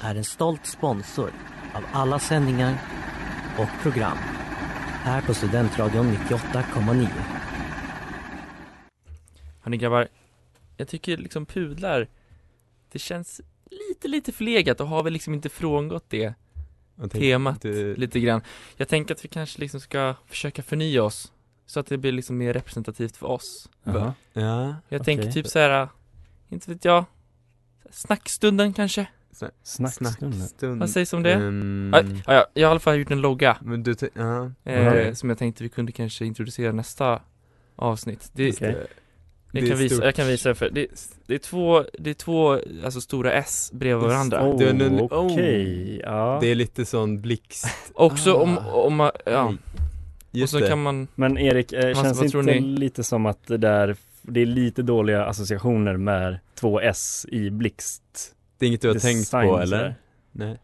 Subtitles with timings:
[0.00, 1.32] är en stolt sponsor
[1.74, 2.78] av alla sändningar
[3.58, 4.16] och program
[5.02, 7.08] här på Studentradion 98,9.
[9.60, 10.08] Hörni grabbar,
[10.76, 12.08] jag tycker liksom pudlar,
[12.92, 16.34] det känns lite, lite förlegat och har väl liksom inte frångått det
[17.12, 18.40] temat inte- lite grann.
[18.76, 21.32] Jag tänker att vi kanske liksom ska försöka förnya oss
[21.66, 23.68] så att det blir liksom mer representativt för oss.
[23.82, 24.14] Va?
[24.32, 24.40] Ja,
[24.88, 25.04] Jag okej.
[25.04, 25.88] tänker typ så här,
[26.48, 27.04] inte vet jag,
[27.90, 29.06] snackstunden kanske?
[29.62, 30.32] Snackstunden.
[30.32, 30.80] snackstund.
[30.80, 31.32] Vad sägs om det?
[31.34, 31.90] Mm.
[31.94, 34.50] Ja, ja, ja, jag har i alla fall gjort en logga Men du, te- ja.
[34.64, 35.14] eh, Okej.
[35.16, 37.20] som jag tänkte vi kunde kanske introducera nästa
[37.76, 38.30] avsnitt.
[38.32, 38.74] Det, jag,
[39.52, 40.86] Det är kan visa, jag kan visa för det,
[41.26, 42.52] det är två, det är två
[42.84, 44.48] alltså stora S bredvid varandra.
[44.48, 46.38] Oh, Det Okej, ja.
[46.40, 47.66] Det är lite sån blixt.
[47.94, 48.72] Också om, Ah.
[48.72, 49.54] om man, ja, och
[50.30, 50.68] Just så det.
[50.68, 54.46] kan man Men Erik, eh, Vad- känns inte lite som att det där det är
[54.46, 58.02] lite dåliga associationer med två S i blixt?
[58.60, 59.62] Det är inget du har tänkt design på sådär.
[59.62, 59.94] eller?
[60.32, 60.58] Nej.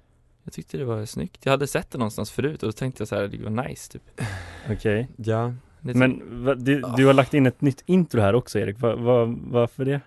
[0.45, 1.41] Jag tyckte det var snyggt.
[1.45, 3.93] Jag hade sett det någonstans förut och då tänkte jag så här, det var nice
[3.93, 4.03] typ.
[4.71, 5.09] Okej.
[5.17, 5.55] Ja.
[5.81, 8.97] Det Men va, du, du har lagt in ett nytt intro här också Erik, va,
[8.97, 10.01] va, varför det?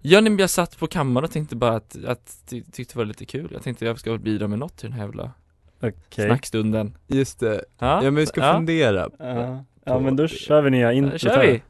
[0.00, 2.98] Ja nej, men jag satt på kammaren och tänkte bara att, att ty- tyckte det
[2.98, 3.48] var lite kul.
[3.52, 5.32] Jag tänkte jag ska bidra med något till den här jävla
[5.80, 6.26] Okej.
[6.26, 6.96] snackstunden.
[7.06, 7.54] Just det.
[7.78, 8.52] Ja, Ja men vi ska ja.
[8.54, 9.08] fundera.
[9.18, 9.64] Ja.
[9.84, 11.60] ja men då kör vi nya Ja, introt här.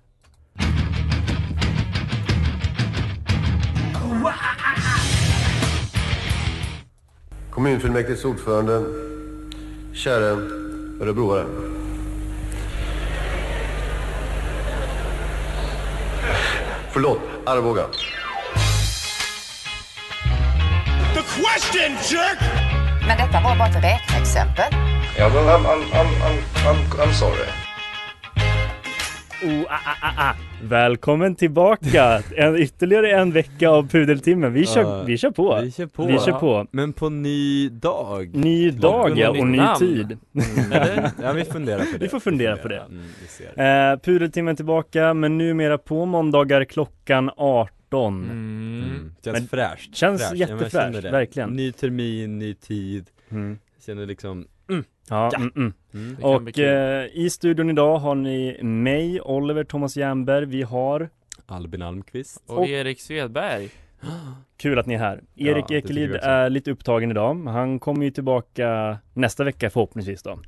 [7.61, 8.85] Kommunfullmäktiges ordförande,
[9.93, 10.31] käre
[11.01, 11.47] örebroare.
[16.91, 17.87] Förlåt, Arboga.
[23.07, 24.65] Men detta var bara ett räkneexempel.
[25.19, 27.70] Ja, men I'm, I'm, I'm, I'm, I'm, I'm sorry.
[29.43, 30.35] Oh, ah, ah, ah, ah.
[30.63, 32.23] Välkommen tillbaka!
[32.37, 34.53] En, ytterligare en vecka av Pudeltimmen.
[34.53, 35.61] Vi kör, Ja, vi kör på.
[35.63, 36.07] Vi kör på.
[36.07, 36.67] Vi kör på.
[36.71, 38.35] Men på ny dag.
[38.35, 39.79] Ny dag ja, och ny namn.
[39.79, 40.19] tid.
[40.73, 41.11] Eller?
[41.23, 41.99] Ja vi funderar på det.
[41.99, 42.81] Vi får fundera på det.
[42.81, 43.03] Mm,
[43.57, 43.63] vi.
[43.63, 48.25] Eh, Pudeltimmen tillbaka, men numera på måndagar klockan 18.
[48.25, 48.31] Mm.
[48.85, 49.15] Mm.
[49.25, 49.97] Känns Men- fräscht.
[49.97, 50.33] känns Fräscht.
[50.33, 51.11] Ja, jättefräscht, känner det.
[51.11, 51.51] verkligen.
[51.51, 53.07] Ny termin, ny tid.
[53.31, 53.59] Mm.
[53.87, 54.47] Känner liksom,
[55.11, 55.39] Ja, Ja.
[55.39, 55.73] Mm, mm.
[55.95, 56.25] mm.
[56.25, 60.47] Och eh, i studion idag har ni mig, Oliver Thomas Jernberg.
[60.47, 61.09] Vi har,
[61.47, 62.43] Albin Almqvist.
[62.47, 63.69] Och och- Erik Svedberg.
[64.57, 65.21] kul att ni är här.
[65.35, 67.35] Ja, Erik vi Ekelid är lite upptagen idag.
[67.49, 70.39] Han kommer ju tillbaka nästa vecka förhoppningsvis då.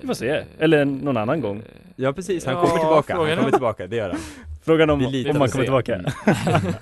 [0.00, 0.44] Vi får se.
[0.58, 1.62] Eller någon annan gång.
[2.00, 3.16] Ja precis, han Ja, kommer tillbaka.
[3.16, 4.18] Han kommer tillbaka, det gör han.
[4.62, 5.24] Frågan om, om det.
[5.24, 5.94] kommer tillbaka.
[5.94, 6.10] Mm.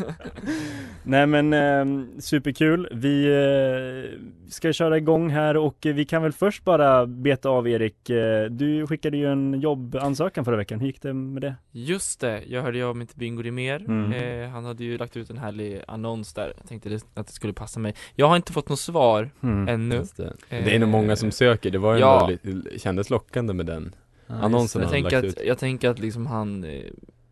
[1.03, 2.89] Nej men eh, superkul.
[2.93, 7.69] Vi eh, ska köra igång här och eh, vi kan väl först bara beta av
[7.69, 8.11] Erik.
[8.11, 10.81] Eh, du skickade ju en jobbansökan förra veckan.
[10.81, 11.55] Hur gick det med det?
[11.73, 13.85] Just det, jag hörde ju av till Bingo Rimér.
[13.89, 14.13] Mm.
[14.43, 16.53] Eh, han hade ju lagt ut en härlig annons där.
[16.59, 17.95] Jag tänkte att det skulle passa mig.
[18.15, 19.69] Jag har inte fått något svar Mm.
[19.69, 20.05] ännu.
[20.17, 20.33] Det.
[20.49, 22.31] det är nog många som söker, det var ju Ja.
[22.77, 23.95] kändes lockande med den
[24.29, 25.47] Ja, annonsen Jag han tänker, lagt att, ut.
[25.47, 26.83] jag tänker att liksom han eh,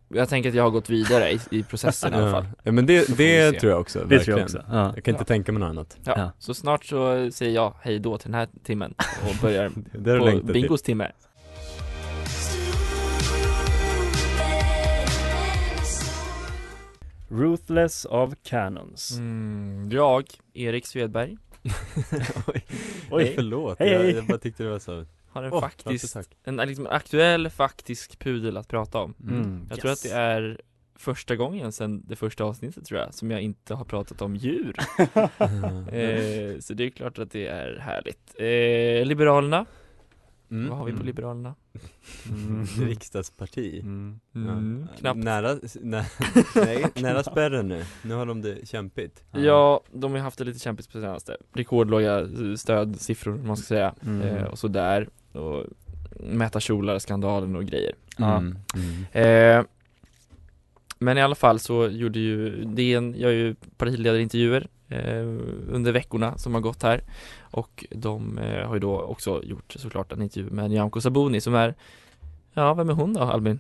[0.08, 2.46] Jag tänker att jag har gått vidare i, i processen i alla fall.
[2.62, 4.24] Ja, men det, det tror jag också, Det verkligen.
[4.24, 4.76] tror jag också.
[4.76, 4.92] Ja.
[4.94, 5.24] Jag kan inte Ja.
[5.24, 5.96] tänka mig något annat.
[6.04, 6.12] Ja.
[6.16, 6.30] Ja.
[6.38, 8.94] Så snart så säger jag hej då till den här timmen
[9.28, 9.68] och börjar
[10.20, 10.52] på till.
[10.52, 11.10] Bingos timme.
[17.28, 19.16] Ruthless of Cannons.
[19.19, 21.37] Mm, jag, Erik Svedberg,
[22.46, 22.64] Oj,
[23.10, 23.32] Oj.
[23.36, 23.78] förlåt.
[23.78, 24.10] Hej, jag, hej.
[24.10, 25.04] jag bara tyckte det var så.
[25.28, 26.26] har en Åh, faktiskt, tack.
[26.44, 29.14] en liksom aktuell faktisk pudel att prata om.
[29.20, 29.66] Mm.
[29.70, 30.60] Jag tror att det är
[30.98, 34.76] första gången sedan det första avsnittet tror jag, som jag inte har pratat om djur.
[35.94, 38.34] eh, så det är klart att det är härligt.
[38.38, 39.66] Eh, Liberalerna,
[40.50, 40.69] Mm.
[40.69, 41.06] vad har vi på Mm.
[41.06, 41.54] Liberalerna?
[42.31, 42.64] Mm.
[42.88, 43.81] Riksdagsparti.
[43.81, 44.20] Mm.
[44.34, 44.96] Mm, Ja.
[44.98, 45.19] knappt.
[45.25, 46.06] Nära, nä,
[46.54, 47.84] nej, nära spärren nu.
[48.02, 49.25] Nu har de det kämpigt.
[49.32, 51.37] Ja, de har haft det lite kämpigt på senaste.
[51.52, 53.94] Rekordlåga eh, stödsiffror, man ska säga.
[54.06, 54.22] Mm.
[54.22, 55.08] Eh, och sådär.
[55.32, 55.64] Och
[56.20, 57.92] mäta kjolar, skandalen och grejer.
[58.19, 58.37] Ja.
[58.37, 58.56] Mm.
[59.12, 59.64] Eh,
[60.99, 64.66] men i alla fall så gjorde ju DN, jag är ju partiledarintervjuer
[65.69, 67.00] under veckorna som har gått här
[67.41, 71.55] och de eh, har ju då också gjort såklart en intervju med Nyamko Sabuni som
[71.55, 71.75] är
[72.53, 73.59] Ja, vem är hon då Albin?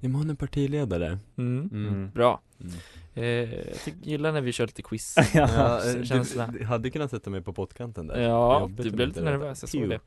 [0.00, 1.18] Ja, men hon är partiledare.
[1.36, 1.70] Mm.
[1.72, 2.10] Mm.
[2.14, 2.74] Bra Mm.
[3.14, 6.46] eh, Jag tycker, gillar när vi kör lite quiz Ja, eh, känsla.
[6.46, 8.20] du, du hade kunnat sätta mig på pottkanten där.
[8.20, 10.00] Ja, du blev lite nervös, jag såg det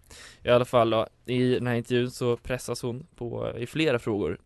[0.44, 4.38] I alla fall då, i den här intervjun så pressas hon på, i flera frågor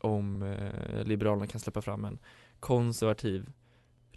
[0.00, 2.18] om eh, Liberalerna kan släppa fram en
[2.60, 3.46] konservativ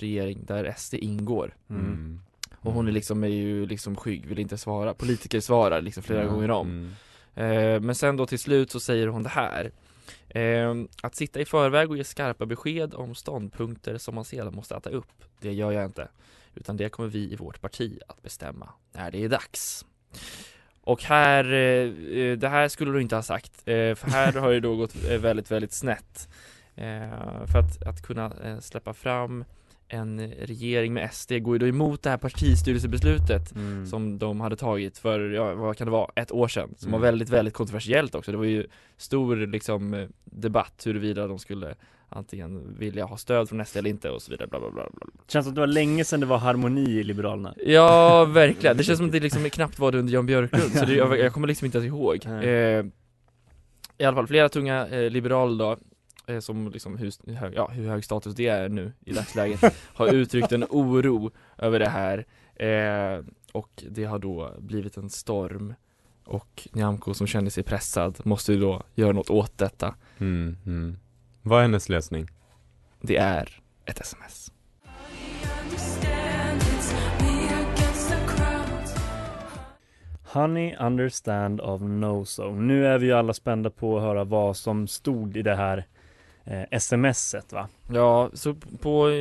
[0.01, 1.55] regering där SD ingår.
[1.69, 2.21] Mm.
[2.59, 6.23] Och hon är liksom, är ju liksom skygg, vill inte svara, politiker svarar liksom flera
[6.23, 6.67] Ja, gånger om.
[7.35, 7.75] Mm.
[7.75, 9.71] Eh, Men sen då till slut så säger hon det här.
[10.29, 14.75] Eh, Att sitta i förväg och ge skarpa besked om ståndpunkter som man sedan måste
[14.75, 16.07] äta upp Det gör jag inte.
[16.55, 19.85] Utan det kommer vi i vårt parti att bestämma när det är dags.
[20.81, 24.51] Och här, eh, eh, det här skulle du inte ha sagt eh, För här har
[24.51, 26.29] det då gått väldigt, väldigt snett.
[27.51, 29.45] För att, att kunna släppa fram
[29.89, 33.85] en regering med SD går ju då emot det här partistyrelsebeslutet Mm.
[33.85, 37.01] som de hade tagit för, ja, vad kan det vara, ett år sedan Som Mm.
[37.01, 38.67] var väldigt, väldigt kontroversiellt också Det var ju
[38.97, 41.75] stor liksom debatt huruvida de skulle
[42.09, 45.07] antingen vilja ha stöd från SD eller inte och så vidare bla bla bla, bla.
[45.27, 48.77] Känns som att det var länge sedan det var harmoni i Liberalerna Ja, verkligen.
[48.77, 51.19] Det känns som att det liksom knappt var det under Jan Björklund Så det, jag,
[51.19, 52.85] jag kommer liksom inte ens ihåg eh,
[53.97, 55.77] I alla fall, flera tunga eh, liberaler då
[56.39, 60.51] som liksom hur, hög, ja, hur hög status det är nu i dagsläget har uttryckt
[60.51, 62.25] en oro över det här
[62.55, 65.73] eh, och det har då blivit en storm
[66.23, 70.57] och Nyamko som känner sig pressad måste ju då göra något åt detta Mm.
[70.65, 70.97] Mm.
[71.41, 72.27] Vad är hennes lösning?
[73.01, 74.51] Det är ett sms
[80.23, 82.61] Honey understand of no zone.
[82.61, 85.87] Nu är vi ju alla spända på att höra vad som stod i det här
[86.47, 87.67] eh, smset va?
[87.93, 89.15] Ja, så på eh,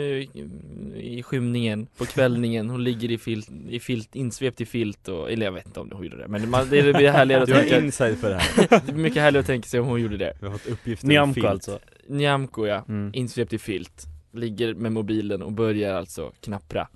[0.97, 5.47] i skymningen, på kvällningen, hon ligger i filt, i filt, insvept i filt och, eller
[5.47, 7.61] jag vet inte om hon gjorde det men man, det blir härligare att Du har
[7.61, 8.69] tänka insight på det här.
[8.87, 11.07] Det blir mycket härligare att tänka sig om hon gjorde det Vi har fått uppgifter
[11.09, 11.47] Nyamko filt.
[11.47, 11.79] alltså.
[12.09, 13.11] Nyamko ja, Mm.
[13.15, 16.89] insvept i filt Ligger med mobilen och börjar alltså knappra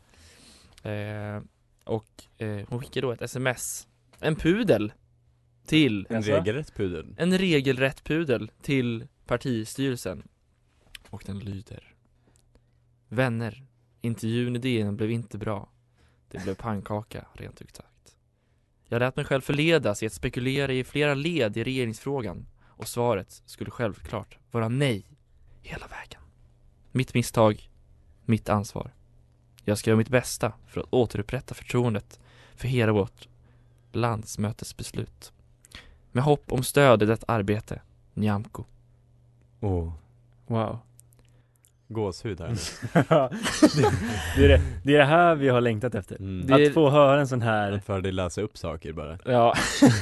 [0.83, 1.43] eh,
[1.85, 2.07] Och
[2.39, 3.87] eh, hon skickar då ett sms
[4.21, 4.93] En pudel
[5.67, 6.33] Till En Jaså?
[6.33, 7.07] regelrätt pudel.
[7.17, 10.29] En regelrätt pudel till partistyrelsen.
[11.11, 11.95] Och den lyder.
[13.09, 13.65] Vänner
[14.01, 15.69] Intervjun i DN blev inte bra.
[16.29, 18.17] Det blev pannkaka, rent ut sagt.
[18.89, 22.47] Jag lät mig själv förledas i att spekulera i flera led i regeringsfrågan.
[22.63, 25.05] Och svaret skulle självklart vara nej
[25.63, 26.23] Hela vägen.
[26.93, 27.71] Mitt misstag
[28.25, 28.95] Mitt ansvar.
[29.65, 32.21] Jag ska göra mitt bästa för att återupprätta förtroendet
[32.55, 33.29] för hela vårt
[33.93, 35.33] landsmötesbeslut.
[36.13, 37.83] Med hopp om stöd i detta arbete,
[38.15, 38.65] Nyamko.
[39.61, 39.93] Åh,
[40.47, 40.79] Wow.
[41.89, 42.55] gåshud här nu.
[43.77, 43.91] det,
[44.37, 46.17] det, är det, det är det här vi har längtat efter.
[46.17, 46.47] Mm.
[46.47, 49.19] Det- Att få höra en sån här Att för dig läsa upp saker bara.
[49.25, 49.55] Ja,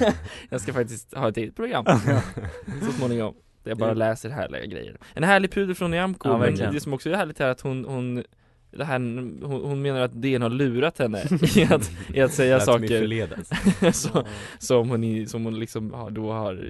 [0.51, 1.85] jag ska faktiskt ha ett eget program
[2.87, 3.35] så småningom.
[3.63, 4.97] Där jag bara läser härliga grejer.
[5.15, 7.85] En härlig pudel från Nyamko, Ja, men det som också är härligt är att hon,
[7.85, 8.25] hon
[8.71, 8.99] det här,
[9.47, 11.23] hon, hon menar att DN har lurat henne
[11.57, 14.25] i att, i att säga saker så,
[14.59, 16.65] som hon, som hon liksom har, då har,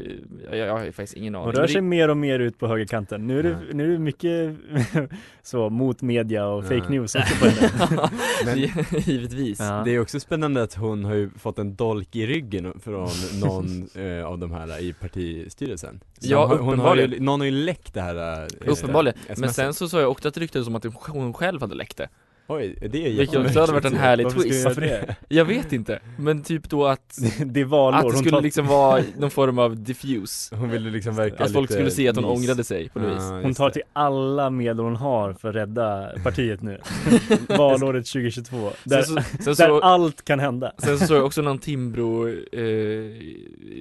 [0.50, 2.67] jag, jag har faktiskt ingen aning Hon rör Men sig mer och mer ut på
[2.67, 3.26] högerkanten.
[3.26, 3.56] Nu är det, Ja.
[3.72, 4.56] nu är det mycket
[5.43, 6.69] så mot media och Ja.
[6.69, 8.10] fake news också på henne.
[8.44, 8.58] Men
[9.00, 13.08] Givetvis det är också spännande att hon har ju fått en dolk i ryggen från
[13.40, 16.00] någon eh, av de här i partistyrelsen.
[16.19, 17.10] Så Ja, hon, har- hon har uppenbarligen.
[17.12, 19.55] ju, någon har ju läckt det här eh, Uppenbarligen, men SMS.
[19.55, 22.08] sen så sa jag också att det ryktades om att hon själv hade läckt märkte.
[22.50, 25.17] Oj, det är Vilket också hade varit en härlig Varför twist jag göra det?
[25.28, 27.98] Jag vet inte, men typ då att Det är valår.
[27.98, 31.44] Att det Hon skulle tar- liksom vara någon form av diffuse Hon ville liksom verka
[31.44, 32.38] Att folk skulle se att hon mys.
[32.38, 36.10] ångrade sig på något vis Hon tar till alla medel hon har för att rädda
[36.24, 36.81] partiet nu.
[37.48, 38.70] Valåret 2022.
[38.84, 40.72] Där, Sen så, sen där så, allt kan hända.
[40.78, 43.12] sen så såg jag också någon Timbro eh,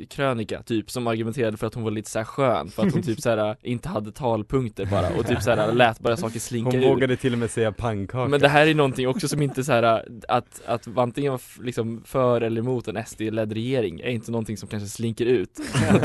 [0.10, 3.02] krönika typ som argumenterade för att hon var lite så här skön för att hon
[3.02, 6.70] typ så här inte hade talpunkter bara och typ så här lät bara saker slinka
[6.72, 9.42] Hon ur vågade till och med säga pannkaka Men det här är någonting också som
[9.42, 9.84] inte så här
[10.28, 14.70] att, att antingen vara liksom för eller emot en SD-ledd regering är inte någonting som
[14.70, 15.56] kanske slinker ut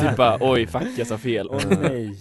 [0.00, 2.18] Typ bara oj fuck jag sa fel Åh nej.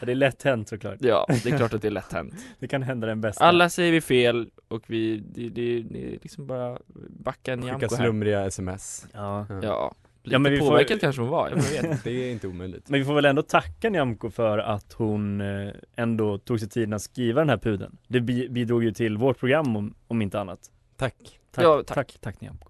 [0.00, 0.96] Ja, det är lätt hänt såklart.
[1.00, 3.44] Ja, det är klart att det är lätt hänt Det kan hända den bästa.
[3.44, 6.78] Alla säger vi fel och vi, det, det, det är liksom bara
[7.10, 9.46] backa Skicka Nyamko här slumriga sms Ja.
[9.62, 9.94] Ja,
[10.24, 12.04] lite Ja, men vi får- påverkad kanske hon var, jag vet.
[12.04, 15.68] Det är inte omöjligt Men vi får väl ändå tacka Nyamko för att hon eh,
[15.96, 17.96] ändå tog sig tiden att skriva den här pudeln.
[18.08, 20.58] Det bi- bidrog ju till vårt program om, om inte annat.
[20.96, 21.14] Tack
[21.50, 22.68] Tack, Ja, tack, tack, tack Nyamko.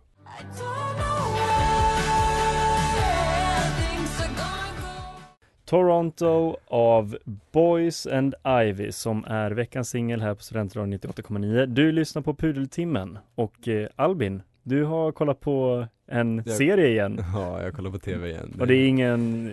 [5.64, 7.16] Toronto av
[7.52, 8.34] Boys and
[8.64, 11.66] Ivy som är veckans singel här på Studentradion 98,9.
[11.66, 17.20] Du lyssnar på Pudeltimmen och eh, Albin, du har kollat på en Jag- serie igen.
[17.34, 18.56] Ja, jag kollar på tv igen.
[18.60, 19.52] Och det är ingen,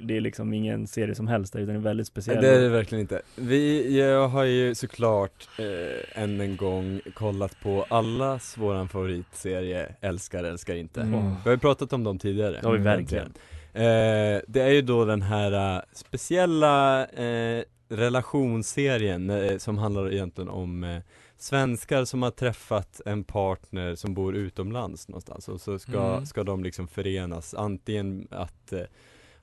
[0.00, 2.42] det är liksom ingen serie som helst utan det är väldigt speciell.
[2.42, 3.22] Det är det verkligen inte.
[3.36, 10.44] Vi, jag har ju såklart eh, än en gång kollat på allas våran favoritserie Älskar,
[10.44, 11.00] älskar inte.
[11.00, 11.20] Mm.
[11.20, 12.58] Vi har ju pratat om dem tidigare.
[12.60, 13.32] Det har vi Mm, verkligen.
[13.72, 20.48] Eh, det är ju då den här eh, speciella eh, relationsserien eh, som handlar egentligen
[20.50, 20.96] om eh,
[21.42, 26.26] svenskar som har träffat en partner som bor utomlands någonstans och så ska, Mm.
[26.26, 28.80] ska de liksom förenas antingen att eh,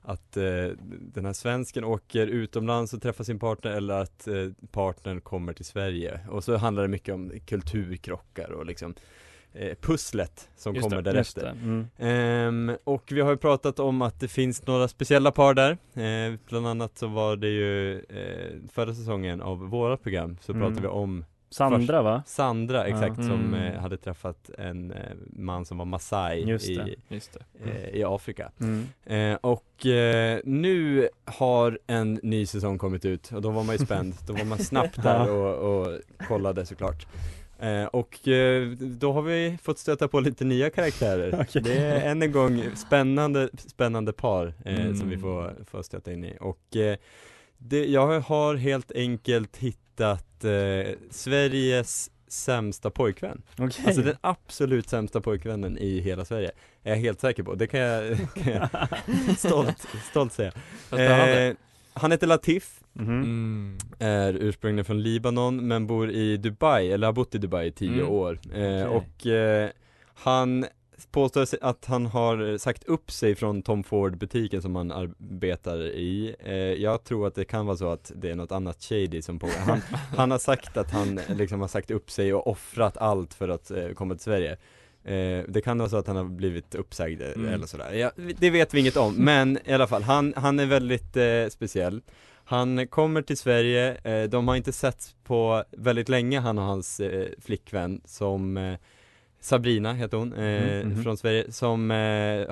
[0.02, 0.66] att eh,
[1.14, 5.64] den här svensken åker utomlands och träffar sin partner eller att eh, partnern kommer till
[5.64, 8.94] Sverige och så handlar det mycket om kulturkrockar och liksom
[9.52, 11.42] eh, pusslet som Just det, kommer Just därefter.
[11.42, 11.50] det.
[11.68, 11.86] Mm.
[11.98, 16.38] Ehm, och vi har ju pratat om att det finns några speciella par där eh,
[16.48, 20.62] Bland annat så var det ju eh, förra säsongen av våra program så Mm.
[20.62, 22.22] pratade vi om Sandra va?
[22.26, 23.24] Sandra exakt Ja.
[23.24, 23.54] som Mm.
[23.54, 26.96] eh, hade träffat en eh, man som var Maasai Just i.
[27.08, 27.70] Just det.
[27.70, 28.86] eh, i Afrika Mm.
[29.06, 33.78] eh, Och eh, nu har en ny säsong kommit ut och då var man ju
[33.86, 37.06] spänd, då var man snabbt där och, och kollade såklart
[37.60, 41.62] Eh, och eh, då har vi fått stöta på lite nya karaktärer Okej.
[41.62, 44.96] Det är än en gång spännande, spännande par eh, Mm.
[44.96, 46.96] som vi får, får stöta in i och eh,
[47.58, 53.84] det, jag har helt enkelt hittat eh, Sveriges sämsta pojkvän Okej.
[53.86, 56.50] Alltså den absolut sämsta pojkvännen i hela Sverige
[56.82, 58.68] Är jag helt säker på, det kan jag, kan jag
[59.38, 60.52] stolt, stolt säga
[60.90, 61.54] eh,
[61.92, 63.08] Han heter Latif Mhm.
[63.22, 63.78] Mm.
[63.98, 67.88] är ursprungligen från Libanon men bor i Dubai, eller har bott i Dubai i tio
[67.92, 68.08] Mm.
[68.08, 68.86] år eh, Okej.
[68.86, 69.70] Och eh,
[70.14, 70.66] han
[71.10, 76.34] påstår att han har sagt upp sig från Tom Ford butiken som han arbetar i
[76.44, 79.38] eh, Jag tror att det kan vara så att det är något annat shady som
[79.38, 79.54] pågår.
[79.66, 79.80] Han,
[80.16, 83.70] han har sagt att han liksom har sagt upp sig och offrat allt för att
[83.70, 84.52] eh, komma till Sverige.
[85.04, 87.48] Eh, Det kan vara så att han har blivit uppsagd eh, Mm.
[87.54, 90.66] eller sådär, ja, det vet vi inget om men i alla fall, han, han är
[90.66, 92.00] väldigt eh, speciell.
[92.44, 97.00] Han kommer till Sverige, eh, de har inte setts på väldigt länge han och hans
[97.40, 98.76] flickvän som
[99.40, 101.02] Sabrina heter hon, eh, Mhm, mhm.
[101.02, 101.96] från Sverige, som eh,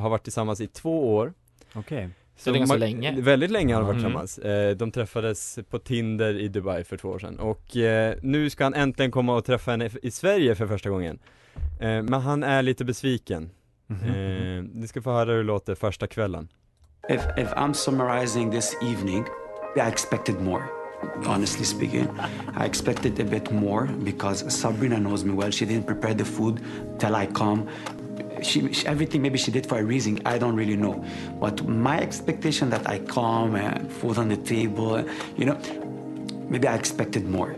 [0.03, 1.33] har varit tillsammans i två år
[1.75, 2.09] Okej.
[2.39, 3.21] Så det är ganska man- länge.
[3.21, 4.05] Väldigt länge har de varit Mm.
[4.05, 8.51] tillsammans, eh, de träffades på Tinder i Dubai för två år sedan och eh, nu
[8.51, 11.19] ska han äntligen komma och träffa henne i Sverige för första gången
[11.81, 13.51] eh, Men han är lite besviken,
[13.87, 14.05] Mhm.
[14.09, 16.49] eh, ni ska få höra hur det låter första kvällen
[17.09, 19.25] If, if I'm summarizing this evening,
[19.77, 20.63] I expected more.
[21.27, 22.09] Honestly speaking,
[22.55, 25.51] I expected a bit more because Sabrina knows me well.
[25.51, 26.61] She didn't prepare the food
[26.99, 27.69] till I come.
[28.43, 30.21] She, she- everything maybe she did for a reason.
[30.27, 31.03] I don't really know.
[31.41, 35.05] But my expectation that I come and food on the table,
[35.37, 35.59] you know,
[36.51, 37.51] maybe I expected more.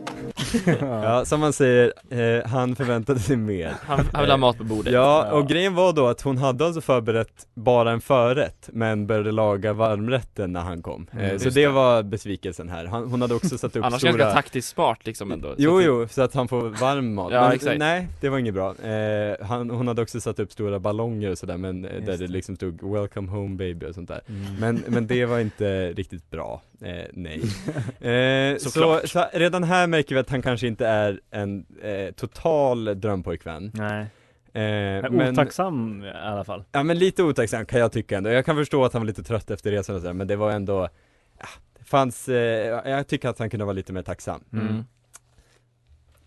[0.81, 4.65] Ja, som man säger, eh, han förväntade sig mer Han, han vill ha mat på
[4.65, 4.93] bordet.
[4.93, 9.33] Ja, och grejen var då att hon hade alltså förberett bara en förrätt men började
[9.33, 11.69] laga varmrätten när han kom Mm, eh, Så det det.
[11.69, 15.33] var besvikelsen här, han, hon hade också satt upp Annars stora ganska taktiskt smart liksom
[15.33, 15.49] ändå.
[15.49, 17.33] Så Jo jo, så att han får varm mat.
[17.39, 17.79] Ja, men, exakt.
[17.79, 18.75] Nej, det var inget bra.
[18.85, 22.17] Eh, han, hon hade också satt upp stora ballonger och sådär men eh, Just där
[22.17, 24.21] det liksom stod 'Welcome home baby' och sånt där.
[24.29, 24.43] Mm.
[24.61, 27.41] Men, men det var inte riktigt bra, eh, nej.
[28.01, 33.01] Eh, så, så redan här märker vi att han kanske inte är en eh, total
[33.01, 33.71] drömpojkvän.
[33.75, 34.01] Nej.
[34.53, 36.65] Eh, Men otacksam i alla fall.
[36.73, 38.31] Ja men lite otacksam kan jag tycka ändå.
[38.31, 40.51] Jag kan förstå att han var lite trött efter resan och sådär men det var
[40.51, 40.89] ändå
[41.39, 41.47] ja,
[41.79, 44.45] det fanns, eh, jag tycker att han kunde vara lite mer tacksam.
[44.53, 44.85] Mm.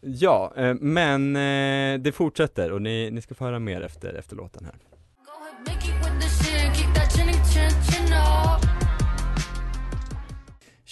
[0.02, 4.36] Ja, eh, men eh, det fortsätter och ni, ni ska få höra mer efter, efter
[4.36, 4.76] låten här.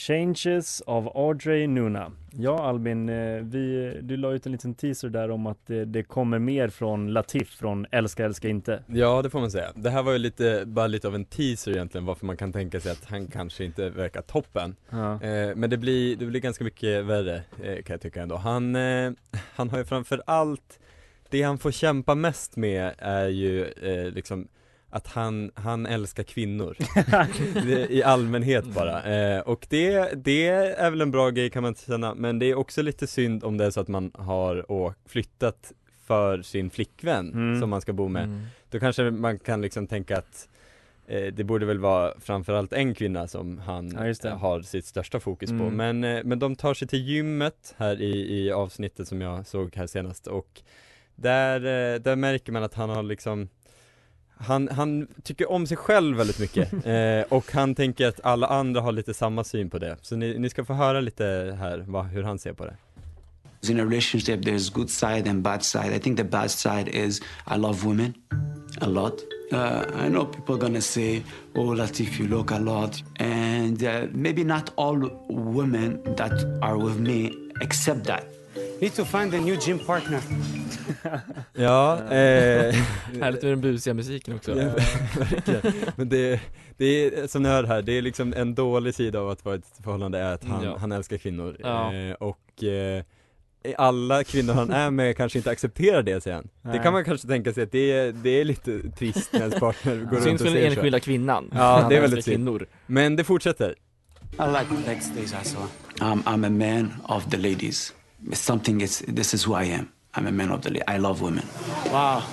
[0.10, 2.12] Changes av Audrey Nuna.
[2.32, 6.04] Ja Albin, eh, vi, du la ut en liten teaser där om att det, det
[6.04, 8.84] kommer mer från Latif från Älska älska inte.
[8.88, 9.72] Ja det får man säga.
[9.76, 12.80] Det här var ju lite, bara lite av en teaser egentligen varför man kan tänka
[12.80, 14.76] sig att han kanske inte verkar toppen.
[14.90, 15.14] Ja.
[15.14, 18.36] Eh, men det blir, det blir ganska mycket värre eh, kan jag tycka ändå.
[18.36, 19.12] Han, eh,
[19.56, 20.80] han har ju framför allt,
[21.30, 24.48] det han får kämpa mest med är ju eh, liksom
[24.90, 26.78] att han, han älskar kvinnor
[27.90, 32.16] I allmänhet bara, eh, och det, det är väl en bra grej kan man känna
[32.16, 34.66] Men det är också lite synd om det är så att man har
[35.10, 35.72] flyttat
[36.08, 37.60] för sin flickvän Mm.
[37.62, 38.42] som man ska bo med Mm.
[38.72, 40.50] Då kanske man kan liksom tänka att
[41.08, 44.30] eh, det borde väl vara framförallt en kvinna som han Ja, det.
[44.30, 45.76] har sitt största fokus på Mm.
[45.76, 49.76] men, eh, men de tar sig till gymmet här i, i avsnittet som jag såg
[49.76, 50.62] här senast och
[51.16, 53.50] där, eh, där märker man att han har liksom
[54.40, 58.82] han, han tycker om sig själv väldigt mycket eh, och han tänker att alla andra
[58.82, 59.98] har lite samma syn på det.
[60.02, 62.76] Så ni, ni ska få höra lite här vad, hur han ser på det.
[63.70, 65.94] In a relationship, there's good side and bad side.
[65.96, 67.22] I think the bad side is
[67.56, 68.14] I love women
[68.82, 69.14] a lot.
[69.52, 71.24] Uh, I know people are gonna say,
[71.56, 74.98] "Oh, Latif, you look a lot," and uh, maybe not all
[75.30, 76.32] women that
[76.62, 78.24] are with me accept that.
[78.82, 80.20] Need to find a new gym partner.
[81.54, 82.76] Ja, eh,
[83.22, 84.60] Härligt med den busiga musiken också.
[84.60, 84.70] Ja,
[85.20, 85.74] verkligen.
[85.96, 86.42] Men det,
[86.78, 89.56] det är, som ni hör här, det är liksom en dålig sida av att vara
[89.56, 90.78] i ett förhållande är att han, Ja.
[90.78, 91.58] han älskar kvinnor.
[91.60, 91.94] Ja.
[91.94, 93.04] Eh, och eh,
[93.78, 96.50] alla kvinnor han är med kanske inte accepterar det säger han.
[96.62, 96.80] Det Nej.
[96.84, 99.96] kan man kanske tänka sig att det är, det är lite trist när ens partner
[99.96, 100.76] går runt Syns och för den säger så.
[100.76, 101.52] enskilda kvinnan.
[101.56, 102.38] Ja, det är väldigt synd.
[102.38, 102.66] kvinnor.
[102.86, 103.70] Men det fortsätter.
[104.32, 105.68] I like backstage as well.
[106.10, 107.94] I'm, I'm a man of the ladies.
[108.28, 108.82] It's something.
[108.82, 109.92] It's this is who I am.
[110.16, 110.90] I'm a man of the.
[110.90, 111.46] I love women.
[111.88, 112.24] Wow.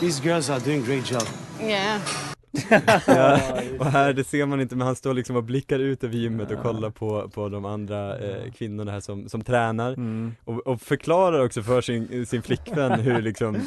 [0.00, 1.26] These girls are doing great job.
[1.60, 2.00] Yeah.
[3.06, 3.40] Ja,
[3.78, 6.50] och här, det ser man inte men han står liksom och blickar ut över gymmet
[6.50, 10.34] och kollar på, på de andra eh, kvinnorna här som, som tränar Mm.
[10.44, 13.58] och, och förklarar också för sin, sin flickvän hur liksom,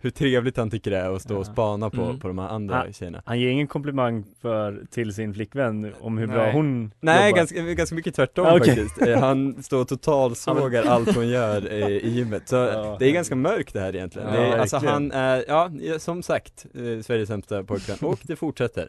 [0.00, 2.18] hur trevligt han tycker det är att stå och spana på, Mm.
[2.20, 2.92] på de här andra Ah.
[2.92, 6.52] tjejerna Han ger ingen komplimang för, till sin flickvän om hur bra Nej.
[6.52, 7.36] hon Nej, jobbar.
[7.36, 8.66] ganska, ganska mycket tvärtom Ah, okej.
[8.76, 9.02] faktiskt.
[9.08, 12.48] Eh, Han står och totalsågar allt hon gör eh, i gymmet.
[12.48, 12.96] Så Ja.
[12.98, 14.28] det är ganska mörkt det här egentligen.
[14.34, 17.96] Ja, det är, alltså han är, ja, ja, som sagt, eh, Sveriges sämsta pojkvän.
[18.00, 18.88] Och det fortsätter.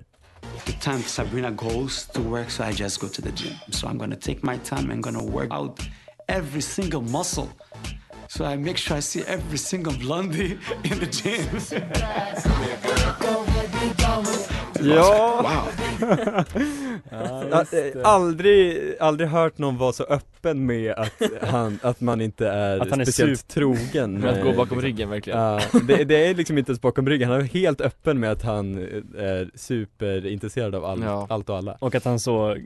[0.65, 3.53] The time Sabrina goes to work, so I just go to the gym.
[3.69, 5.79] So I'm gonna take my time and gonna work out
[6.27, 7.48] every single muscle.
[8.27, 11.48] So I make sure I see every single blondie in the gym.
[14.81, 15.41] Ja!
[15.43, 15.67] Wow.
[17.10, 22.22] Ja, Ja, eh, aldrig, aldrig hört någon vara så öppen med att, han, att man
[22.22, 24.81] inte är, Att han är speciellt trogen Med att gå eh, bakom liksom.
[24.81, 25.39] ryggen verkligen.
[25.39, 28.41] Ja, det, det är liksom inte ens bakom ryggen, han är helt öppen med att
[28.43, 31.27] han eh, är superintresserad av all, Ja.
[31.29, 32.58] allt och alla Och att han så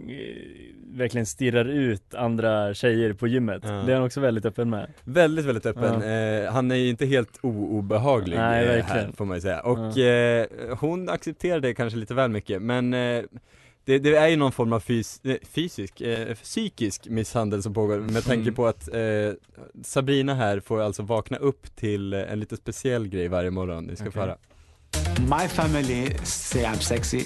[0.94, 3.62] verkligen stirrar ut andra tjejer på gymmet.
[3.66, 3.72] Ja.
[3.72, 4.88] Det är han också väldigt öppen med.
[5.04, 6.02] Väldigt, väldigt öppen.
[6.02, 9.14] Eh, han är ju inte helt o-obehaglig Nej, eh, här verkligen.
[9.14, 9.60] får man ju säga.
[9.62, 9.78] Och
[10.80, 12.94] hon accepterar det kanske lite väl mycket men
[13.86, 18.00] det, det är ju någon form av fys eh, fysisk, eh, psykisk misshandel som pågår
[18.00, 18.54] med tanke Mm.
[18.56, 19.32] på att eh,
[19.84, 23.96] Sabrina här får alltså vakna upp till eh, en lite speciell grej varje morgon, ni
[23.96, 24.22] ska få Okej.
[24.22, 24.38] höra.
[25.42, 27.20] My family say I'm sexy.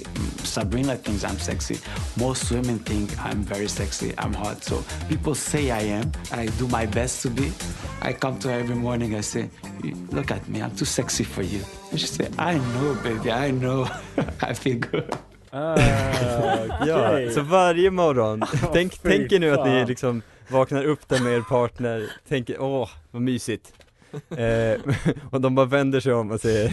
[0.44, 1.76] Sabrina thinks I'm sexy.
[2.16, 4.12] Most women think I'm very sexy.
[4.18, 4.64] I'm hot.
[4.64, 4.76] So
[5.10, 6.12] people say I am.
[6.32, 7.44] I do my best to be.
[8.10, 9.16] I come to her every morning.
[9.16, 9.50] I say,
[10.12, 10.60] "Look at me.
[10.60, 11.60] I'm too sexy for you."
[11.92, 13.32] And she say, "I know, baby.
[13.48, 13.88] I know.
[14.50, 15.10] I feel good."
[15.52, 15.76] Ah,
[16.88, 17.32] Ja, okej.
[17.32, 18.42] så varje morgon,
[18.74, 22.90] tänk, tänk er nu att ni liksom vaknar upp där med er partner, tänker åh
[23.12, 23.74] vad mysigt
[24.38, 24.82] eh,
[25.32, 26.70] Och de bara vänder sig om och säger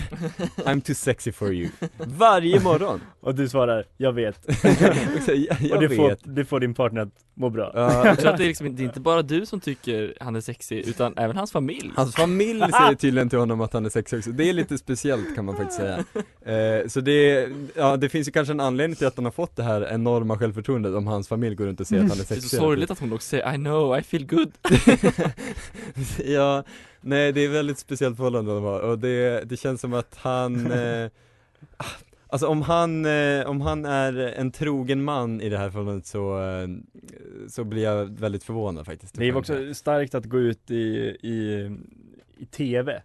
[0.57, 3.01] I'm too sexy for you Varje morgon!
[3.21, 4.45] Och du svarar, jag vet.
[5.17, 7.73] Och så, jag, jag och du vet får, du får din partner att må bra.
[7.75, 10.37] Ja, Jag tror att det är, liksom, det är inte bara du som tycker han
[10.37, 11.93] är sexig, utan även hans familj.
[11.97, 15.35] Hans familj säger tydligen till honom att han är sexig också, det är lite speciellt
[15.35, 15.97] kan man faktiskt säga
[16.81, 19.57] eh, Så det, ja det finns ju kanske en anledning till att han har fått
[19.57, 22.31] det här enorma självförtroendet om hans familj går runt och säger att han är Det
[22.31, 24.53] är sexig så sorgligt att hon också säger I know, I feel good.
[26.25, 26.65] Ja,
[27.01, 30.73] nej det är väldigt speciellt förhållande de har och det, det känns som att han
[30.73, 31.11] eh,
[32.29, 36.41] Alltså om han, eh, om han är en trogen man i det här förhållandet så,
[36.41, 36.69] eh,
[37.49, 40.77] så blir jag väldigt förvånad faktiskt Det är också starkt att gå ut i,
[41.23, 41.71] i,
[42.39, 43.03] i TV.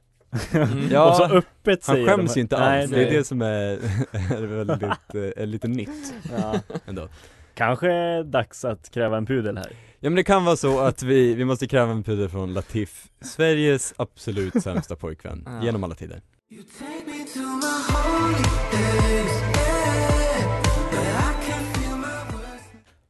[0.53, 0.87] Mm.
[0.91, 3.23] Ja, och så öppet Han säger skäms de, ju inte Nej, alls, det är det
[3.23, 3.47] som är,
[4.11, 6.55] är väldigt, eh, är lite nytt Ja.
[6.85, 7.07] ändå
[7.53, 9.71] Kanske dags att kräva en pudel här.
[10.03, 13.07] Ja men det kan vara så att vi, vi måste kräva en pudel från Latif,
[13.21, 15.63] Sveriges absolut sämsta pojkvän, Ja.
[15.63, 16.21] genom alla tider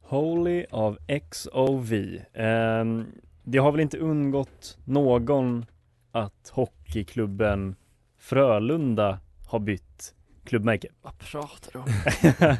[0.00, 0.98] Holy av
[1.30, 1.92] XOV.
[2.34, 3.04] Ehm,
[3.42, 5.64] det har väl inte undgått någon
[6.12, 7.74] att hockeyklubben
[8.18, 10.88] Frölunda har bytt klubbmärke.
[11.02, 11.84] Vad pratar du om?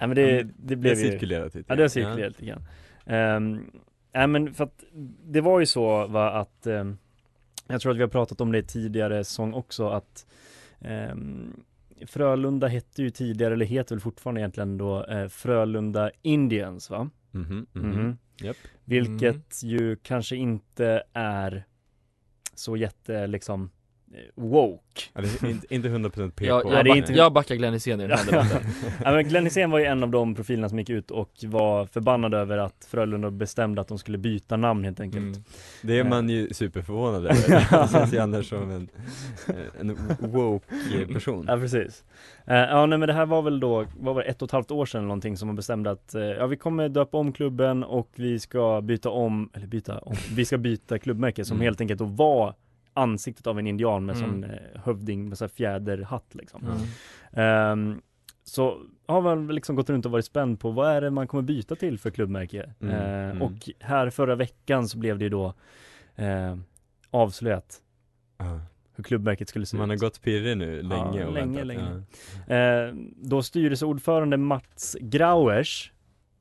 [0.00, 2.46] Nej men det, det Det blev har ju cirkulerat lite Ja det har cirkulerat lite
[2.46, 2.62] grann.
[3.06, 3.70] Um,
[4.12, 4.84] nej men för att
[5.24, 6.98] det var ju så va att ehm,
[7.68, 10.26] Jag tror att vi har pratat om det tidigare säsong också att
[10.80, 11.62] ehm,
[12.06, 17.10] Frölunda hette ju tidigare, eller heter väl fortfarande egentligen då eh, Frölunda Indians va?
[17.30, 17.90] Mhm, mhm.
[17.90, 18.18] Mhm.
[18.42, 18.56] Japp.
[18.84, 21.64] Vilket ju kanske inte är
[22.54, 23.70] så jätte liksom
[24.34, 25.02] woke.
[25.14, 26.44] Ja, det är inte, inte 100% PK.
[26.46, 28.60] Jag, jag, inte- jag backar Glenn Hysén i den här debatten.
[29.04, 31.86] ja, men Glenn Hysén var ju en av de profilerna som gick ut och var
[31.86, 35.22] förbannad över att Frölunda bestämde att de skulle byta namn helt enkelt.
[35.22, 35.44] Mm.
[35.82, 37.34] Det är man ju superförvånad över.
[37.82, 38.88] Det känns ju annars som en,
[39.48, 40.66] eh, en woke
[41.12, 41.44] person.
[41.48, 42.04] Ja precis.
[42.46, 44.52] Eh, ja nej men det här var väl då, vad var det, ett och ett
[44.52, 47.84] halvt år sedan någonting som man bestämde att eh, ja vi kommer döpa om klubben
[47.84, 51.64] och vi ska byta om, eller byta om, vi ska byta klubbmärke som Mm.
[51.64, 52.54] helt enkelt då var
[52.96, 54.30] ansiktet av en indian med Mm.
[54.30, 56.64] sån eh, hövding med sån fjäderhatt liksom.
[56.66, 56.78] Mm.
[57.32, 58.00] Ehm,
[58.44, 61.42] så har man liksom gått runt och varit spänd på vad är det man kommer
[61.42, 62.72] byta till för klubbmärke?
[62.80, 63.42] Mm, mm.
[63.42, 65.54] Och här förra veckan så blev det ju då
[66.16, 66.56] eh,
[67.10, 67.82] avslöjat
[68.38, 68.60] Ja.
[68.96, 70.00] hur klubbmärket skulle se Man har ut.
[70.00, 71.66] gått pirrig nu länge Ja, och länge, väntat.
[71.66, 72.02] länge.
[72.48, 72.54] Ja.
[72.54, 75.92] Eh, då styrelseordförande Mats Grauers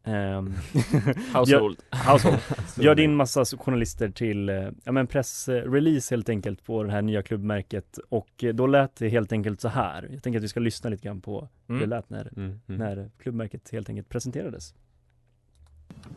[0.05, 1.77] Household.
[1.91, 2.39] gör, household,
[2.77, 7.21] gör in massa journalister till eh, ja, men pressrelease helt enkelt på det här nya
[7.21, 10.09] klubbmärket och eh, då lät det helt enkelt så här.
[10.11, 11.89] Jag tänker att vi ska lyssna lite grann på hur det Mm.
[11.89, 12.79] lät när, Mm, mm.
[12.79, 14.73] när klubbmärket helt enkelt presenterades.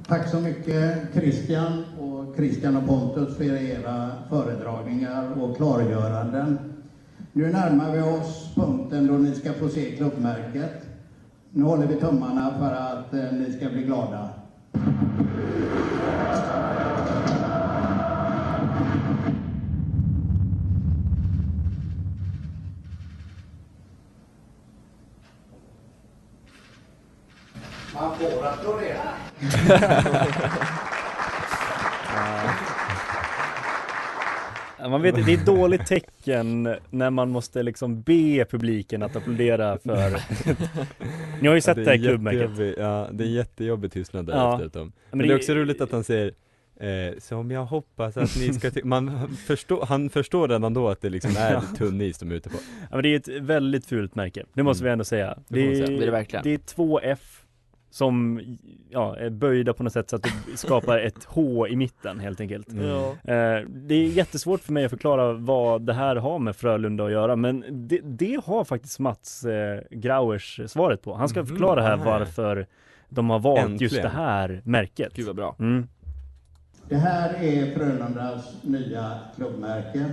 [0.06, 6.58] Tack så mycket Christian och Christian och Pontus för era föredragningar och klargöranden.
[7.32, 10.87] Nu närmar vi oss punkten då ni ska få se klubbmärket.
[11.50, 14.28] Nu håller vi tummarna för att eh, ni ska bli glada.
[27.94, 29.14] Man får applådera.
[34.80, 39.78] Man vet, det är ett dåligt tecken när man måste liksom be publiken att applådera
[39.78, 40.20] för
[41.42, 44.52] Ni har ju sett Ja, det, här klubbmärket Ja, det är jättejobbig tystnad där Ja.
[44.54, 44.92] efteråt dem.
[45.10, 46.32] Men Men det det är- också roligt att han säger
[46.80, 51.00] eh, som jag hoppas att ni ska ty- man förstår, han förstår redan då att
[51.00, 52.56] det liksom är tunn is de är ute på.
[52.80, 54.88] Ja men det är ett väldigt fult märke, det måste Mm.
[54.88, 55.86] vi ändå säga Det man säga.
[55.86, 56.42] Det är det verkligen.
[56.44, 57.37] det är två F
[57.98, 58.40] som
[58.90, 62.40] ja, är böjda på något sätt så att det skapar ett H i mitten helt
[62.40, 62.84] enkelt Mm.
[63.24, 67.10] Eh, Det är jättesvårt för mig att förklara vad det här har med Frölunda att
[67.12, 71.14] göra men det, det har faktiskt Mats eh, Grauers svaret på.
[71.14, 72.66] Han ska Mhm, förklara här varför
[73.08, 74.02] de har valt just Äntligen.
[74.02, 75.12] det här märket.
[75.14, 75.56] Gud vad bra.
[75.58, 75.86] Mm.
[76.88, 80.04] Det här är Frölundas nya klubbmärke.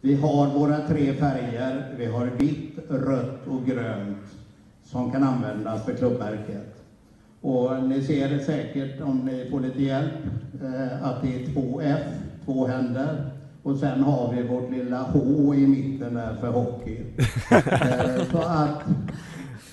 [0.00, 1.94] Vi har våra tre färger.
[1.98, 4.18] Vi har vitt, rött och grönt
[4.84, 6.75] som kan användas för klubbmärket.
[7.46, 10.12] Och ni ser säkert om ni får lite hjälp
[10.62, 12.00] eh, att det är två F,
[12.44, 13.30] två händer.
[13.62, 16.98] Och sen har vi vårt lilla H i mitten där för hockey.
[17.50, 18.82] Eh, så att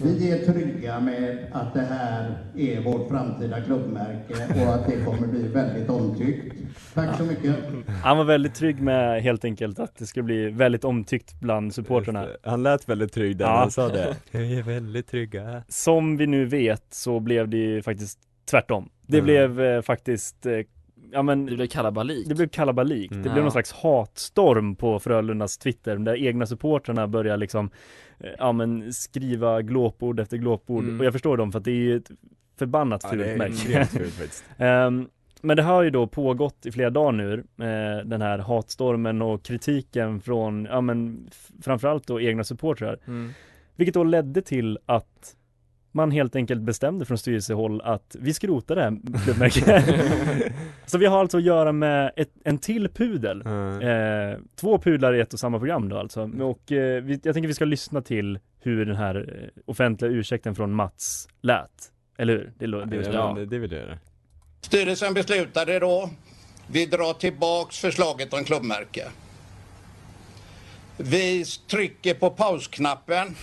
[0.01, 4.33] vi är trygga med att det här är vårt framtida klubbmärke
[4.65, 6.55] och att det kommer bli väldigt omtyckt.
[6.93, 7.55] Tack så mycket.
[8.03, 12.37] Han var väldigt trygg med helt enkelt att det skulle bli väldigt omtyckt bland det.
[12.43, 13.57] Han lät väldigt trygg där Ja.
[13.57, 14.15] han sa det.
[14.31, 15.63] Vi är väldigt trygga.
[15.67, 18.19] Som vi nu vet så blev det ju faktiskt
[18.51, 18.89] tvärtom.
[19.07, 19.25] Det Mm.
[19.25, 20.53] blev eh, faktiskt, eh,
[21.11, 22.27] ja men Det blev kalabalik.
[22.29, 23.11] det blev kalabalik.
[23.11, 23.23] Mm.
[23.23, 23.41] Det blev Ja.
[23.43, 27.69] någon slags hatstorm på Frölundas Twitter där egna supportrarna börjar liksom
[28.19, 30.99] eh, ja men skriva glåpord efter glåpord Mm.
[30.99, 32.11] och jag förstår dem för att det är ju ett
[32.59, 33.51] förbannat Ja, det fult är märke.
[33.53, 34.45] extremt fult faktiskt.
[34.57, 35.07] Ehm,
[35.41, 39.43] men det har ju då pågått i flera dagar nu, eh, den här hatstormen och
[39.43, 42.99] kritiken från, ja men f- framförallt då egna supportrar.
[43.07, 43.29] Mm.
[43.75, 45.35] Vilket då ledde till att
[45.95, 49.85] man helt enkelt bestämde från styrelsehåll att vi skrotar det här klubbmärket.
[50.85, 53.41] Så vi har alltså att göra med ett, en till pudel.
[53.45, 53.81] Ja.
[53.81, 56.21] Eh, två pudlar i ett och samma program då alltså.
[56.41, 59.15] Och eh, vi, jag tänker vi ska lyssna till hur den här
[59.55, 61.69] eh, offentliga ursäkten från Mats lät.
[62.17, 62.51] Eller hur?
[62.57, 63.97] Det, lå- det, Ja, men det vill jag göra.
[64.61, 66.09] Styrelsen beslutade då,
[66.67, 69.07] vi drar tillbaks förslaget om klubbmärke.
[70.97, 73.35] Vi trycker på pausknappen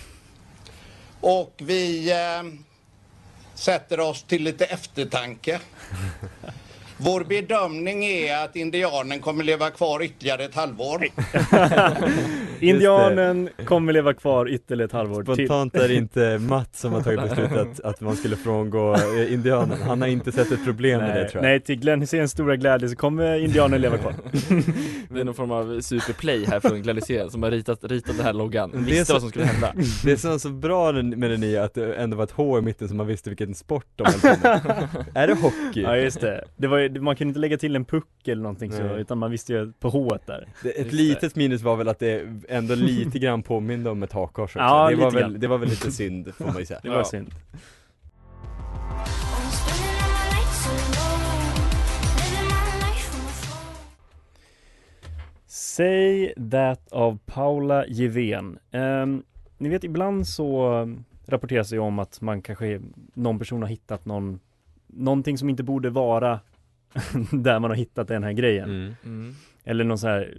[1.20, 2.42] och vi eh,
[3.54, 5.60] sätter oss till lite eftertanke.
[6.96, 11.08] Vår bedömning är att indianen kommer leva kvar ytterligare ett halvår.
[12.60, 15.34] Indianen kommer leva kvar ytterligare ett halvår till.
[15.34, 19.32] Spontant är det inte Mats som har tagit beslutet att, att man skulle frångå eh,
[19.32, 19.78] indianen.
[19.82, 21.50] Han har inte sett ett problem med det tror jag.
[21.50, 24.12] Nej, till Glenn Hyséns stora glädje så kommer indianen leva kvar.
[25.14, 28.26] Det är någon form av superplay här från Glenn Hysén som har ritat, ritat den
[28.26, 28.70] här loggan.
[28.70, 29.72] Det är Visste så- vad som skulle hända.
[30.04, 32.62] Det är så, så bra med det nya att det ändå var ett H i
[32.62, 34.88] mitten så man visste vilken sport de höll på med.
[35.14, 35.82] Är det hockey?
[35.82, 36.44] Ja just det.
[36.56, 39.00] det var, man kunde inte lägga till en puck eller någonting så, Nej.
[39.00, 40.48] utan man visste ju på H där.
[40.62, 40.96] Det, ett Just det.
[40.96, 44.58] litet minus var väl att det ändå lite grann påminde om ett hakkors också.
[44.58, 46.80] Ja, det, var väl, det var väl lite synd får man ju säga.
[46.82, 47.04] Det var Ja.
[47.04, 47.34] synd.
[55.46, 58.58] Say That av Paula Givén.
[58.70, 59.22] Ehm,
[59.58, 60.70] ni vet ibland så
[61.26, 62.80] rapporteras det om att man kanske,
[63.14, 64.40] någon person har hittat någon,
[64.86, 66.40] någonting som inte borde vara
[67.32, 68.70] där man har hittat den här grejen.
[68.70, 68.94] Mm.
[69.04, 69.34] Mm.
[69.64, 70.34] Eller någon så här,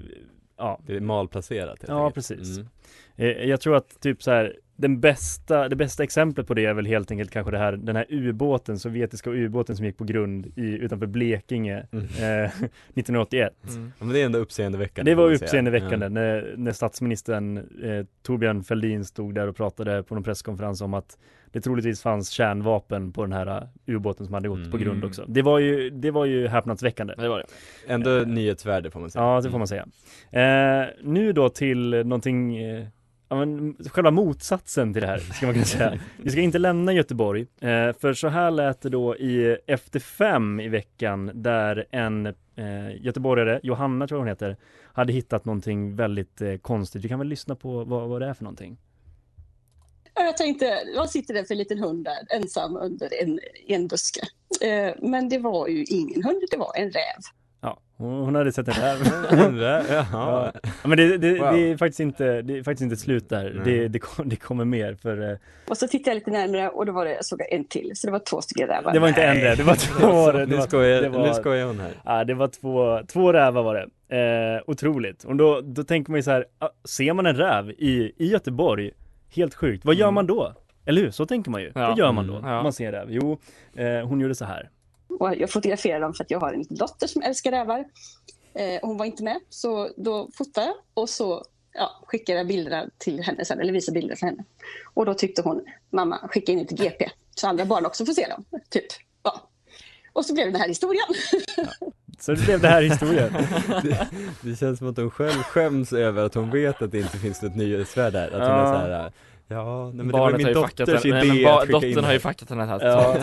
[0.61, 0.79] ja.
[0.85, 2.15] Det är malplacerat Ja, enkelt.
[2.15, 2.57] precis.
[2.57, 2.67] Mm.
[3.15, 6.73] Eh, Jag tror att typ så här, den bästa, det bästa exemplet på det är
[6.73, 10.45] väl helt enkelt kanske det här, den här ubåten, sovjetiska ubåten som gick på grund
[10.55, 12.05] i, utanför Blekinge Mm.
[12.05, 12.51] eh,
[12.95, 13.53] 1981.
[13.69, 13.91] Mm.
[13.99, 19.05] Ja, men det är ändå uppseendeväckande Det var uppseendeväckande när, när statsministern eh, Torbjörn Fälldin
[19.05, 21.17] stod där och pratade på någon presskonferens om att
[21.51, 25.09] det troligtvis fanns kärnvapen på den här uh, ubåten som hade gått på grund Mm.
[25.09, 25.25] också.
[25.27, 27.13] Det var ju, det var ju häpnadsväckande.
[27.17, 27.45] Det var det.
[27.93, 29.23] Ändå nyhetsvärde får man säga.
[29.25, 29.85] Ja, det får man säga.
[30.31, 32.85] Eh, nu då till någonting, eh,
[33.29, 35.99] ja, men, själva motsatsen till det här, ska man kunna säga.
[36.17, 40.59] Vi ska inte lämna Göteborg, eh, för så här lät det då i Efter fem
[40.59, 42.33] i veckan, där en eh,
[43.01, 44.57] göteborgare, Johanna tror jag hon heter,
[44.93, 47.05] hade hittat någonting väldigt eh, konstigt.
[47.05, 48.77] Vi kan väl lyssna på vad, vad det är för någonting.
[50.15, 53.87] Ja, Jag tänkte, jag sitter där för en liten hund där, ensam under en, en
[53.87, 54.21] buske.
[54.61, 57.21] Eh, men det var ju ingen hund, det var en räv.
[57.61, 58.97] Ja, hon, hade sett en räv.
[59.31, 60.05] En räv, ja.
[60.11, 60.51] jaha.
[60.63, 61.53] ja, men det, det, Wow.
[61.53, 63.53] det, är faktiskt inte, det är faktiskt inte slut där.
[63.55, 63.63] Nej.
[63.65, 66.85] Det, det, kom, det kommer mer för eh, Och så tittade jag lite närmare och
[66.85, 68.93] då var det, jag såg en till, så det var två stycken rävar.
[68.93, 70.31] Det var inte en räv, det var två.
[70.31, 71.91] Det Nu var, skojar, det var, nu skojar hon här.
[72.05, 73.87] Ja, det var två, två rävar var det.
[74.17, 75.23] Eh, otroligt.
[75.23, 76.45] Och då, då tänker man ju så här,
[76.85, 78.91] ser man en räv i, i Göteborg,
[79.35, 80.13] helt sjukt, vad gör Mm.
[80.15, 80.53] man då?
[80.85, 81.11] Eller hur?
[81.11, 81.71] Så tänker man ju.
[81.75, 81.87] Ja.
[81.87, 82.35] Vad gör man då?
[82.35, 82.63] Mm, ja.
[82.63, 83.07] Man ser räv.
[83.11, 83.37] Jo,
[83.75, 84.69] eh, hon gjorde så här.
[85.19, 87.79] Och jag fotograferade dem för att jag har en dotter som älskar rävar.
[88.53, 92.89] Eh, hon var inte med, så då fotade jag och så ja, skickade jag bilderna
[92.97, 94.43] till henne sen, eller visade bilder till henne.
[94.93, 98.13] Och då tyckte hon, mamma skicka in det till GP, så andra barn också får
[98.13, 98.45] se dem.
[98.69, 98.85] Typ.
[99.23, 99.41] Ja.
[100.13, 101.05] Och så blev det den här historien.
[102.19, 103.33] Så det blev det här historien.
[103.83, 104.07] det,
[104.41, 107.41] det känns som att hon själv skäms över att hon vet att det inte finns
[107.41, 108.25] något nyhetsvärde där.
[108.27, 108.65] Att hon är Ja.
[108.73, 109.11] så här,
[109.51, 111.61] ja, nej, men det var Barnet min har ju fuckat dotters idé Nej, ba- att
[111.67, 112.21] skicka in dottern har ju det.
[112.23, 112.79] fuckat henne här.
[112.85, 113.17] Ja.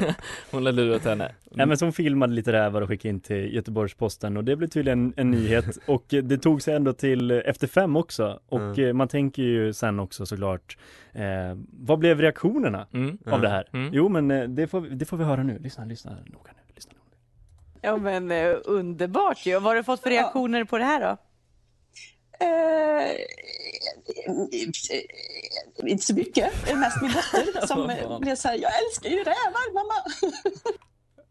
[0.50, 1.32] Hon har lurat henne.
[1.50, 4.68] Nej men så hon filmade lite rävar och skickade in till Göteborgs-Posten och det blev
[4.68, 8.96] tydligen en nyhet och det tog sig ändå till eh, Efter fem också och Mm.
[8.96, 10.78] man tänker ju sen också såklart
[11.12, 11.22] eh,
[11.70, 13.18] Vad blev reaktionerna Mm.
[13.30, 13.68] av det här?
[13.72, 13.90] Mm.
[13.92, 16.72] Jo men eh, det får, vi- det får vi höra nu, lyssna, lyssna noga nu,
[16.74, 17.16] lyssna noga.
[17.80, 18.30] Ja men
[18.64, 19.52] underbart ju.
[19.54, 21.16] Vad har du fått för reaktioner på det här då?
[22.40, 23.10] Eh,
[25.90, 27.66] inte så mycket, det är mest min dotter
[28.08, 29.94] som blev så här, jag älskar ju rävar mamma.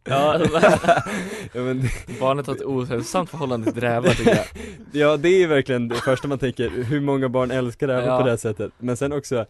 [0.05, 0.39] Ja,
[1.53, 1.89] ja men,
[2.19, 4.45] Barnet har ett ohälsosamt förhållande till rävar tycker jag.
[4.91, 8.17] ja det är ju verkligen det första man tänker, hur många barn älskar rävar Ja.
[8.17, 8.71] på det här sättet?
[8.77, 9.45] Men sen också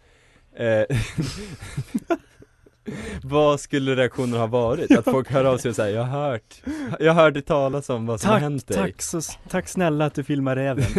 [0.56, 0.96] eh,
[3.22, 4.96] Vad skulle reaktionen ha varit?
[4.98, 6.62] Att folk hör av sig och säger jag har hört,
[7.00, 10.14] jag hörde talas om vad som har Tack, hänt dig tack, så, tack snälla att
[10.14, 10.84] du filmar räven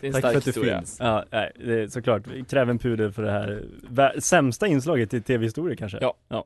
[0.00, 0.78] Det är en Tack stark för att du historia.
[0.78, 3.62] finns Ja, nej, det är såklart, vi kräver en pudel för det här
[4.20, 6.14] sämsta inslaget i tv-historia kanske Ja.
[6.28, 6.44] ja.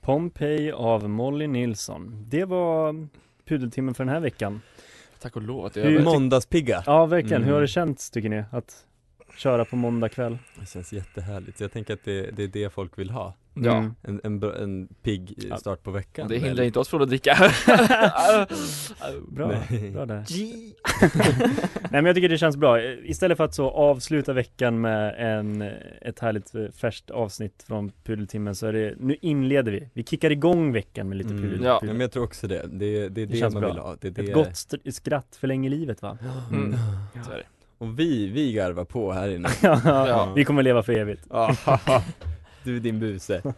[0.00, 3.06] Pompeji av Molly Nilsson Det var
[3.48, 4.60] pudeltimmen för den här veckan
[5.24, 6.04] Tack och lov att det är över.
[6.04, 7.62] Måndagspigga Ja verkligen, hur har Mm.
[7.62, 8.44] det känts tycker ni?
[8.50, 8.86] Att
[9.38, 10.38] köra på måndag kväll?
[10.60, 13.76] Det känns jättehärligt, jag tänker att det, det är det folk vill ha Ja.
[13.76, 13.94] Mm.
[14.02, 15.56] En, en, bra- en pigg Ja.
[15.56, 17.36] start på veckan det hindrar inte oss från att dricka.
[19.28, 19.90] Bra, Nej.
[19.90, 20.24] bra där
[21.82, 25.62] Nej men jag tycker det känns bra, istället för att så avsluta veckan med en,
[26.02, 30.30] ett härligt eh, färskt avsnitt från Pudeltimmen så är det, nu inleder vi, vi kickar
[30.30, 31.42] igång veckan med lite Mm.
[31.42, 31.68] pudel, Ja.
[31.70, 31.94] Ja pudel.
[31.94, 33.70] men jag tror också det, det, det är det, Det känns man bra.
[33.72, 34.22] vill ha det är det.
[34.22, 36.18] Ett gott skratt förlänger livet va?
[36.52, 36.74] Mm.
[37.26, 37.44] Så är det.
[37.78, 40.32] Och vi, vi garvar på här inne ja.
[40.36, 41.56] Vi kommer leva för evigt Ja,
[42.64, 43.42] Du är din buse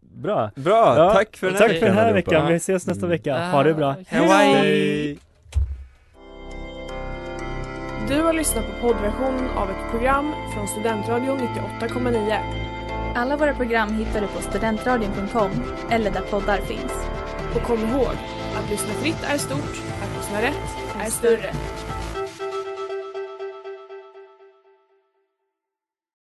[0.00, 0.50] Bra!
[0.54, 3.10] Bra, Ja, tack för den här Tack för den här veckan, vi ses nästa Mm.
[3.10, 3.96] vecka, ha det bra!
[4.06, 5.18] Hej!
[8.08, 12.38] Du har lyssnat på poddversion av ett program från Studentradion 98,9.
[13.14, 15.50] Alla våra program hittar du på studentradion.com
[15.90, 16.92] eller där poddar finns.
[17.54, 18.14] Och kom ihåg,
[18.56, 21.52] att lyssna fritt är stort, att lyssna rätt är större.